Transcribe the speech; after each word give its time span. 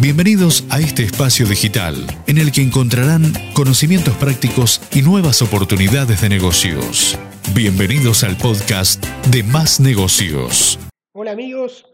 Bienvenidos 0.00 0.64
a 0.70 0.78
este 0.78 1.02
espacio 1.02 1.44
digital 1.44 1.96
en 2.28 2.38
el 2.38 2.52
que 2.52 2.62
encontrarán 2.62 3.32
conocimientos 3.52 4.14
prácticos 4.14 4.80
y 4.94 5.02
nuevas 5.02 5.42
oportunidades 5.42 6.22
de 6.22 6.28
negocios. 6.28 7.18
Bienvenidos 7.52 8.22
al 8.22 8.36
podcast 8.36 9.04
de 9.26 9.42
Más 9.42 9.80
Negocios. 9.80 10.78
Hola 11.10 11.32
amigos, 11.32 11.84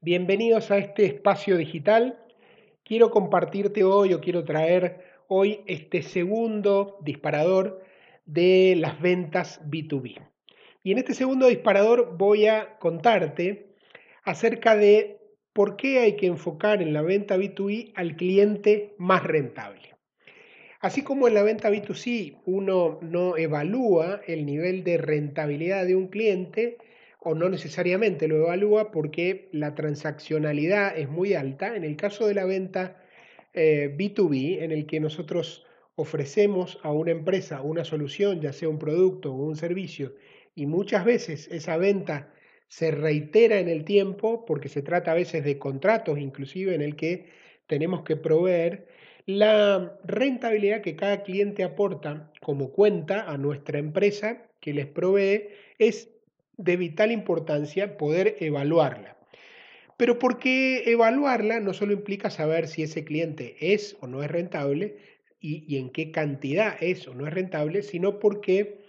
bienvenidos 0.00 0.72
a 0.72 0.78
este 0.78 1.06
espacio 1.06 1.56
digital. 1.56 2.18
Quiero 2.82 3.12
compartirte 3.12 3.84
hoy 3.84 4.12
o 4.12 4.20
quiero 4.20 4.42
traer 4.42 5.22
hoy 5.28 5.60
este 5.68 6.02
segundo 6.02 6.98
disparador 7.02 7.84
de 8.26 8.74
las 8.76 9.00
ventas 9.00 9.60
B2B. 9.70 10.20
Y 10.82 10.90
en 10.90 10.98
este 10.98 11.14
segundo 11.14 11.46
disparador 11.46 12.16
voy 12.18 12.48
a 12.48 12.76
contarte 12.80 13.76
acerca 14.24 14.74
de 14.74 15.21
por 15.52 15.76
qué 15.76 16.00
hay 16.00 16.16
que 16.16 16.26
enfocar 16.26 16.82
en 16.82 16.92
la 16.92 17.02
venta 17.02 17.36
B2B 17.36 17.92
al 17.94 18.16
cliente 18.16 18.94
más 18.98 19.22
rentable. 19.22 19.94
Así 20.80 21.02
como 21.02 21.28
en 21.28 21.34
la 21.34 21.42
venta 21.42 21.70
B2C 21.70 22.40
uno 22.44 22.98
no 23.02 23.36
evalúa 23.36 24.20
el 24.26 24.44
nivel 24.46 24.82
de 24.82 24.98
rentabilidad 24.98 25.86
de 25.86 25.94
un 25.94 26.08
cliente, 26.08 26.78
o 27.20 27.36
no 27.36 27.48
necesariamente 27.48 28.26
lo 28.26 28.36
evalúa 28.36 28.90
porque 28.90 29.48
la 29.52 29.76
transaccionalidad 29.76 30.98
es 30.98 31.08
muy 31.08 31.34
alta, 31.34 31.76
en 31.76 31.84
el 31.84 31.96
caso 31.96 32.26
de 32.26 32.34
la 32.34 32.44
venta 32.44 33.00
B2B, 33.54 34.58
eh, 34.58 34.64
en 34.64 34.72
el 34.72 34.86
que 34.86 34.98
nosotros 34.98 35.64
ofrecemos 35.94 36.80
a 36.82 36.90
una 36.90 37.12
empresa 37.12 37.62
una 37.62 37.84
solución, 37.84 38.40
ya 38.40 38.52
sea 38.52 38.68
un 38.68 38.80
producto 38.80 39.32
o 39.32 39.36
un 39.36 39.54
servicio, 39.54 40.14
y 40.56 40.66
muchas 40.66 41.04
veces 41.04 41.48
esa 41.52 41.76
venta 41.76 42.32
se 42.72 42.90
reitera 42.90 43.60
en 43.60 43.68
el 43.68 43.84
tiempo, 43.84 44.46
porque 44.46 44.70
se 44.70 44.80
trata 44.80 45.10
a 45.10 45.14
veces 45.14 45.44
de 45.44 45.58
contratos 45.58 46.18
inclusive 46.18 46.74
en 46.74 46.80
el 46.80 46.96
que 46.96 47.26
tenemos 47.66 48.02
que 48.02 48.16
proveer, 48.16 48.86
la 49.26 49.98
rentabilidad 50.04 50.80
que 50.80 50.96
cada 50.96 51.22
cliente 51.22 51.64
aporta 51.64 52.32
como 52.40 52.72
cuenta 52.72 53.30
a 53.30 53.36
nuestra 53.36 53.78
empresa 53.78 54.46
que 54.58 54.72
les 54.72 54.86
provee 54.86 55.48
es 55.78 56.08
de 56.56 56.76
vital 56.78 57.12
importancia 57.12 57.98
poder 57.98 58.38
evaluarla. 58.40 59.18
Pero 59.98 60.18
¿por 60.18 60.38
qué 60.38 60.90
evaluarla 60.90 61.60
no 61.60 61.74
solo 61.74 61.92
implica 61.92 62.30
saber 62.30 62.68
si 62.68 62.84
ese 62.84 63.04
cliente 63.04 63.54
es 63.60 63.98
o 64.00 64.06
no 64.06 64.22
es 64.22 64.30
rentable 64.30 64.96
y, 65.40 65.76
en 65.76 65.90
qué 65.90 66.10
cantidad 66.10 66.82
es 66.82 67.06
o 67.06 67.14
no 67.14 67.26
es 67.26 67.34
rentable, 67.34 67.82
sino 67.82 68.18
porque 68.18 68.81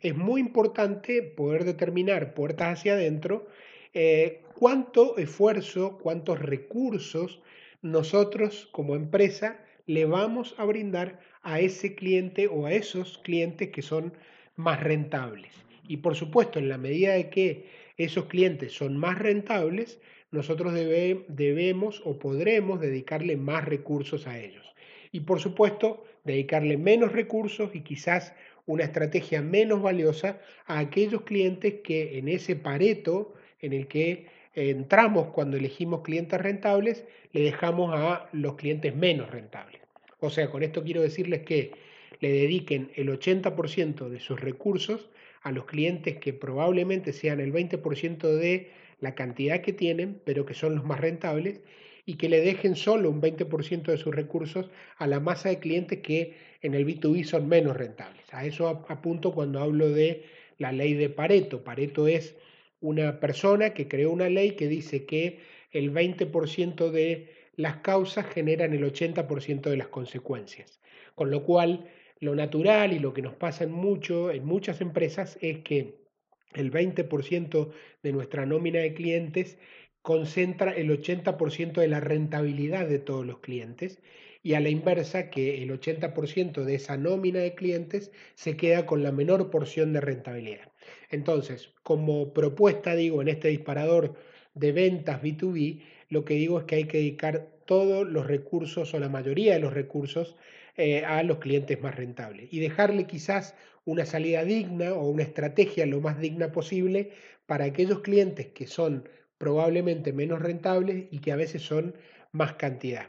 es 0.00 0.16
muy 0.16 0.40
importante 0.40 1.22
poder 1.22 1.64
determinar 1.64 2.34
puertas 2.34 2.78
hacia 2.78 2.94
adentro 2.94 3.48
eh, 3.94 4.42
cuánto 4.54 5.16
esfuerzo, 5.18 5.98
cuántos 5.98 6.38
recursos 6.38 7.40
nosotros 7.82 8.68
como 8.72 8.96
empresa 8.96 9.60
le 9.86 10.04
vamos 10.04 10.54
a 10.58 10.64
brindar 10.64 11.20
a 11.42 11.60
ese 11.60 11.94
cliente 11.94 12.46
o 12.48 12.66
a 12.66 12.72
esos 12.72 13.18
clientes 13.18 13.70
que 13.70 13.82
son 13.82 14.12
más 14.56 14.80
rentables. 14.80 15.52
Y 15.88 15.98
por 15.98 16.14
supuesto, 16.14 16.58
en 16.58 16.68
la 16.68 16.78
medida 16.78 17.14
de 17.14 17.30
que 17.30 17.66
esos 17.96 18.26
clientes 18.26 18.72
son 18.72 18.96
más 18.98 19.18
rentables, 19.18 20.00
nosotros 20.30 20.74
debemos 20.74 22.02
o 22.04 22.18
podremos 22.18 22.80
dedicarle 22.80 23.36
más 23.36 23.64
recursos 23.64 24.26
a 24.26 24.38
ellos. 24.38 24.74
Y 25.10 25.20
por 25.20 25.40
supuesto, 25.40 26.04
dedicarle 26.24 26.76
menos 26.76 27.12
recursos 27.12 27.70
y 27.74 27.80
quizás 27.80 28.34
una 28.68 28.84
estrategia 28.84 29.42
menos 29.42 29.82
valiosa 29.82 30.38
a 30.66 30.78
aquellos 30.78 31.22
clientes 31.22 31.76
que 31.82 32.18
en 32.18 32.28
ese 32.28 32.54
pareto 32.54 33.34
en 33.60 33.72
el 33.72 33.88
que 33.88 34.26
entramos 34.54 35.28
cuando 35.28 35.56
elegimos 35.56 36.02
clientes 36.02 36.40
rentables, 36.40 37.04
le 37.32 37.42
dejamos 37.42 37.92
a 37.94 38.28
los 38.32 38.54
clientes 38.54 38.94
menos 38.94 39.30
rentables. 39.30 39.80
O 40.20 40.30
sea, 40.30 40.50
con 40.50 40.62
esto 40.62 40.84
quiero 40.84 41.00
decirles 41.00 41.42
que 41.42 41.72
le 42.20 42.30
dediquen 42.30 42.90
el 42.94 43.08
80% 43.08 44.08
de 44.08 44.20
sus 44.20 44.40
recursos 44.40 45.08
a 45.42 45.50
los 45.50 45.64
clientes 45.64 46.18
que 46.18 46.32
probablemente 46.32 47.12
sean 47.12 47.40
el 47.40 47.52
20% 47.52 48.34
de 48.34 48.70
la 49.00 49.14
cantidad 49.14 49.60
que 49.60 49.72
tienen, 49.72 50.20
pero 50.24 50.44
que 50.44 50.54
son 50.54 50.74
los 50.74 50.84
más 50.84 51.00
rentables, 51.00 51.60
y 52.08 52.14
que 52.14 52.30
le 52.30 52.40
dejen 52.40 52.74
solo 52.74 53.10
un 53.10 53.20
20% 53.20 53.82
de 53.82 53.98
sus 53.98 54.14
recursos 54.14 54.70
a 54.96 55.06
la 55.06 55.20
masa 55.20 55.50
de 55.50 55.58
clientes 55.58 55.98
que 55.98 56.38
en 56.62 56.72
el 56.72 56.86
B2B 56.86 57.22
son 57.24 57.46
menos 57.46 57.76
rentables. 57.76 58.24
A 58.32 58.46
eso 58.46 58.66
apunto 58.66 59.34
cuando 59.34 59.60
hablo 59.60 59.90
de 59.90 60.24
la 60.56 60.72
ley 60.72 60.94
de 60.94 61.10
Pareto. 61.10 61.62
Pareto 61.62 62.08
es 62.08 62.34
una 62.80 63.20
persona 63.20 63.74
que 63.74 63.88
creó 63.88 64.10
una 64.10 64.30
ley 64.30 64.52
que 64.52 64.68
dice 64.68 65.04
que 65.04 65.40
el 65.70 65.92
20% 65.92 66.90
de 66.90 67.30
las 67.56 67.76
causas 67.80 68.24
generan 68.24 68.72
el 68.72 68.90
80% 68.90 69.68
de 69.68 69.76
las 69.76 69.88
consecuencias. 69.88 70.80
Con 71.14 71.30
lo 71.30 71.44
cual, 71.44 71.90
lo 72.20 72.34
natural 72.34 72.94
y 72.94 73.00
lo 73.00 73.12
que 73.12 73.20
nos 73.20 73.34
pasa 73.34 73.64
en, 73.64 73.72
mucho, 73.72 74.30
en 74.30 74.46
muchas 74.46 74.80
empresas 74.80 75.36
es 75.42 75.58
que 75.58 75.98
el 76.54 76.72
20% 76.72 77.70
de 78.02 78.12
nuestra 78.12 78.46
nómina 78.46 78.80
de 78.80 78.94
clientes 78.94 79.58
concentra 80.08 80.72
el 80.72 80.88
80% 80.88 81.82
de 81.82 81.86
la 81.86 82.00
rentabilidad 82.00 82.88
de 82.88 82.98
todos 82.98 83.26
los 83.26 83.40
clientes 83.40 83.98
y 84.42 84.54
a 84.54 84.60
la 84.60 84.70
inversa 84.70 85.28
que 85.28 85.62
el 85.62 85.70
80% 85.70 86.64
de 86.64 86.76
esa 86.76 86.96
nómina 86.96 87.40
de 87.40 87.54
clientes 87.54 88.10
se 88.34 88.56
queda 88.56 88.86
con 88.86 89.02
la 89.02 89.12
menor 89.12 89.50
porción 89.50 89.92
de 89.92 90.00
rentabilidad. 90.00 90.72
Entonces, 91.10 91.74
como 91.82 92.32
propuesta, 92.32 92.94
digo, 92.94 93.20
en 93.20 93.28
este 93.28 93.48
disparador 93.48 94.14
de 94.54 94.72
ventas 94.72 95.20
B2B, 95.20 95.82
lo 96.08 96.24
que 96.24 96.36
digo 96.36 96.60
es 96.60 96.64
que 96.64 96.76
hay 96.76 96.84
que 96.84 96.96
dedicar 96.96 97.46
todos 97.66 98.08
los 98.08 98.26
recursos 98.26 98.94
o 98.94 98.98
la 98.98 99.10
mayoría 99.10 99.52
de 99.52 99.60
los 99.60 99.74
recursos 99.74 100.36
eh, 100.78 101.04
a 101.04 101.22
los 101.22 101.36
clientes 101.36 101.82
más 101.82 101.94
rentables 101.96 102.48
y 102.50 102.60
dejarle 102.60 103.06
quizás 103.06 103.54
una 103.84 104.06
salida 104.06 104.42
digna 104.42 104.94
o 104.94 105.10
una 105.10 105.24
estrategia 105.24 105.84
lo 105.84 106.00
más 106.00 106.18
digna 106.18 106.50
posible 106.50 107.10
para 107.44 107.66
aquellos 107.66 108.00
clientes 108.00 108.46
que 108.46 108.66
son 108.66 109.06
probablemente 109.38 110.12
menos 110.12 110.42
rentables 110.42 111.06
y 111.10 111.20
que 111.20 111.32
a 111.32 111.36
veces 111.36 111.62
son 111.62 111.94
más 112.32 112.54
cantidad. 112.54 113.06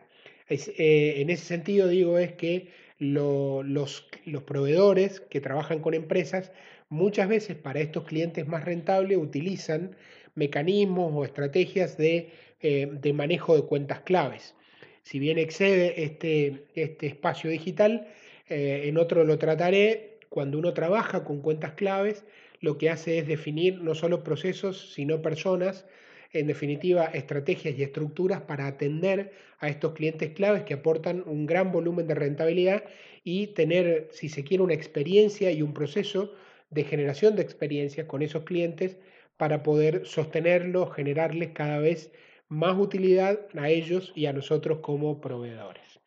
Eh, 0.48 1.16
en 1.18 1.30
ese 1.30 1.46
sentido 1.46 1.88
digo 1.88 2.18
es 2.18 2.34
que 2.34 2.70
los, 2.98 4.08
proveedores 4.46 5.20
que 5.20 5.42
trabajan 5.42 5.80
con 5.80 5.94
empresas 5.94 6.52
muchas 6.90 7.30
veces 7.30 7.56
para 7.56 7.82
estos 7.82 8.06
clientes 8.06 8.48
más 8.48 8.66
rentables 8.66 9.18
utilizan 9.18 9.96
mecanismos 10.36 11.12
o 11.14 11.24
estrategias 11.24 11.98
de, 11.98 12.32
eh, 12.62 12.88
de 12.92 13.14
manejo 13.14 13.56
de 13.56 13.64
cuentas 13.64 14.02
claves. 14.02 14.56
Si 15.04 15.20
bien 15.20 15.38
excede 15.38 16.04
este, 16.04 16.66
este 16.76 17.08
espacio 17.08 17.50
digital, 17.50 18.08
eh, 18.48 18.84
en 18.86 18.98
otro 18.98 19.24
lo 19.24 19.38
trataré, 19.38 20.18
cuando 20.30 20.58
uno 20.58 20.74
trabaja 20.74 21.24
con 21.24 21.42
cuentas 21.42 21.74
claves, 21.74 22.26
lo 22.62 22.78
que 22.78 22.90
hace 22.90 23.20
es 23.20 23.28
definir 23.28 23.82
no 23.82 23.96
solo 23.96 24.24
procesos, 24.24 24.92
sino 24.94 25.22
personas 25.22 25.86
en 26.32 26.48
definitiva, 26.48 27.06
estrategias 27.06 27.78
y 27.78 27.84
estructuras 27.84 28.42
para 28.42 28.68
atender 28.68 29.32
a 29.60 29.68
estos 29.68 29.94
clientes 29.94 30.32
claves 30.32 30.64
que 30.64 30.76
aportan 30.76 31.24
un 31.26 31.46
gran 31.46 31.72
volumen 31.72 32.08
de 32.08 32.16
rentabilidad 32.16 32.84
y 33.24 33.48
tener, 33.48 34.10
si 34.12 34.30
se 34.30 34.44
quiere, 34.44 34.64
una 34.64 34.74
experiencia 34.74 35.52
y 35.52 35.62
un 35.62 35.74
proceso 35.74 36.34
de 36.70 36.84
generación 36.84 37.36
de 37.36 37.42
experiencias 37.42 38.06
con 38.08 38.22
esos 38.22 38.44
clientes 38.44 38.98
para 39.38 39.64
poder 39.64 40.06
sostenerlos, 40.06 40.94
generarles 40.94 41.52
cada 41.54 41.80
vez 41.80 42.12
más 42.48 42.78
utilidad 42.78 43.40
a 43.58 43.70
ellos 43.70 44.12
y 44.16 44.26
a 44.26 44.34
nosotros 44.34 44.80
como 44.80 45.22
proveedores. 45.22 46.00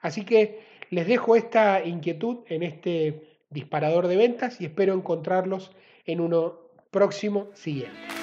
Así 0.00 0.24
que 0.24 0.60
les 0.90 1.06
dejo 1.06 1.36
esta 1.36 1.84
inquietud 1.84 2.38
en 2.48 2.62
este 2.62 3.28
disparador 3.50 4.06
de 4.06 4.16
ventas 4.16 4.60
y 4.60 4.64
espero 4.64 4.94
encontrarlos 4.94 5.72
en 6.06 6.20
uno 6.20 6.60
próximo 6.90 7.50
siguiente. 7.54 8.17